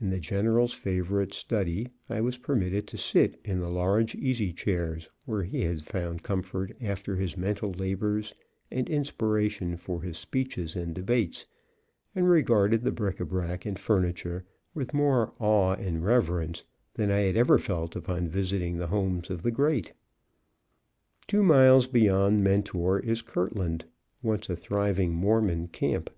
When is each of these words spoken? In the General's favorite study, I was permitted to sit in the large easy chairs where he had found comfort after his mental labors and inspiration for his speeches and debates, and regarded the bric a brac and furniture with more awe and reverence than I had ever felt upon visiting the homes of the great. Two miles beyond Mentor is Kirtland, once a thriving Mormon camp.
In 0.00 0.10
the 0.10 0.18
General's 0.18 0.74
favorite 0.74 1.32
study, 1.32 1.88
I 2.10 2.20
was 2.20 2.36
permitted 2.36 2.88
to 2.88 2.96
sit 2.96 3.38
in 3.44 3.60
the 3.60 3.70
large 3.70 4.16
easy 4.16 4.52
chairs 4.52 5.08
where 5.24 5.44
he 5.44 5.60
had 5.62 5.82
found 5.82 6.24
comfort 6.24 6.72
after 6.80 7.14
his 7.14 7.36
mental 7.36 7.70
labors 7.70 8.34
and 8.72 8.90
inspiration 8.90 9.76
for 9.76 10.02
his 10.02 10.18
speeches 10.18 10.74
and 10.74 10.92
debates, 10.92 11.46
and 12.12 12.28
regarded 12.28 12.82
the 12.82 12.90
bric 12.90 13.20
a 13.20 13.24
brac 13.24 13.64
and 13.64 13.78
furniture 13.78 14.44
with 14.74 14.92
more 14.92 15.32
awe 15.38 15.74
and 15.74 16.04
reverence 16.04 16.64
than 16.94 17.12
I 17.12 17.20
had 17.20 17.36
ever 17.36 17.56
felt 17.56 17.94
upon 17.94 18.26
visiting 18.26 18.78
the 18.78 18.88
homes 18.88 19.30
of 19.30 19.42
the 19.42 19.52
great. 19.52 19.92
Two 21.28 21.44
miles 21.44 21.86
beyond 21.86 22.42
Mentor 22.42 22.98
is 22.98 23.22
Kirtland, 23.22 23.84
once 24.24 24.48
a 24.50 24.56
thriving 24.56 25.14
Mormon 25.14 25.68
camp. 25.68 26.10